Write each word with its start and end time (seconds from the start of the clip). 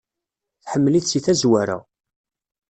Tḥemmel-it 0.63 1.09
seg 1.09 1.23
tazwara. 1.25 1.77